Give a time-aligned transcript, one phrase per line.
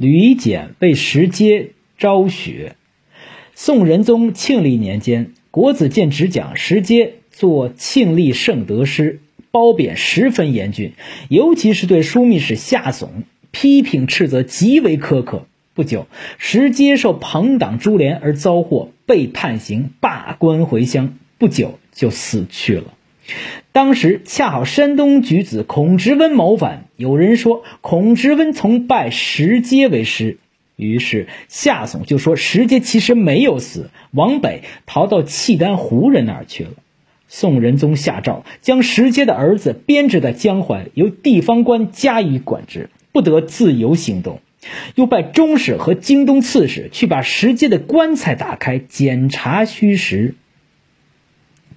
[0.00, 2.74] 吕简为石阶昭雪。
[3.54, 10.94] 宋仁宗庆历年间，国子监执讲石阶做庆历圣德师，褒贬十分严峻，
[11.28, 13.08] 尤其是对枢密使夏竦
[13.50, 15.46] 批评斥责极为苛刻。
[15.74, 16.06] 不久，
[16.38, 22.94] 石阶受朋党株连而遭祸，被判刑，罢官回乡，不久就死去了。
[23.72, 30.38] 当时恰好山东举子孔直温谋反，有人说孔直温曾拜石阶为师。
[30.76, 36.70] 于是夏竦就说石阶其实没有死，往北逃到契丹胡人那儿去了。
[37.28, 44.40] 宋仁宗下诏将石阶的儿子编制在江淮，由地方官加以管制，不得自由行动。
[44.94, 50.34] 又派中使和京东刺史去把石阶的棺材打开检查虚实。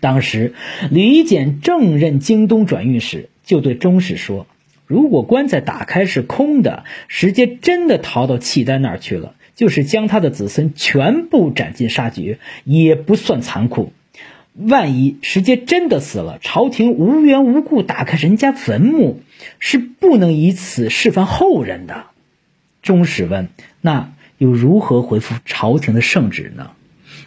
[0.04, 0.54] 当时
[0.92, 4.48] 吕简正任京东转运使，就对中使说。
[4.86, 13.94] 如果棺材打开是空的，石阶真的逃到契丹那儿去了，就是将他的子孙全部斩尽杀绝，也不算残酷。
[14.54, 19.22] 万一石阶真的死了，朝廷无缘无故打开人家坟墓，
[19.60, 22.08] 是不能以此示范后人的。
[22.82, 23.48] 中使问
[23.80, 26.72] ：“那又如何回复朝廷的圣旨呢？”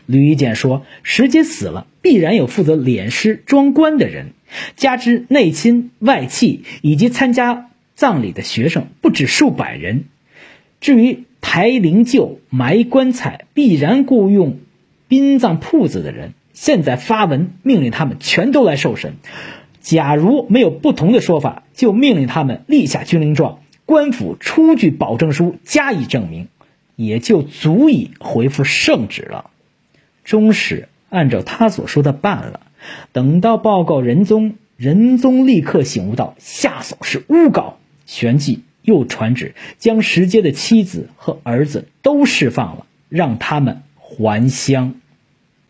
[0.06, 4.32] 吕夷简说：“石阶死了，必然有负责殓尸装棺的人。”
[4.76, 10.04] 加之内亲外戚以及参加葬礼的学生不止数百人，
[10.80, 14.58] 至于抬灵柩、埋棺材，必然雇佣
[15.08, 16.32] 殡葬铺子的人。
[16.52, 19.14] 现在发文命令他们全都来受审。
[19.80, 26.48] 假如没有不同的说法，就命令他们立下军令状，官府出具保证书加以证明，
[26.94, 29.50] 也就足以回复圣旨了。
[30.26, 32.60] 中使按照他所说的办了。
[33.12, 44.94] 等到报告仁宗，仁宗立刻醒悟到夏竦是诬告，旋即又传旨将石阶的妻子和儿子都释放了，让他们还乡。